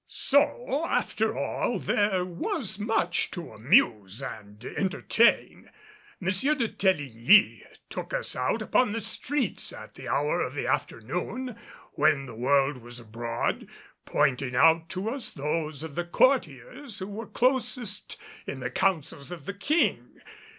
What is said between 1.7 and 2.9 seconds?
there was